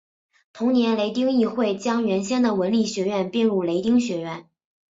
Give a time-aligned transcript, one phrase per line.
[0.51, 4.49] 同年雷丁议会将原先的文理学院并入雷丁学院。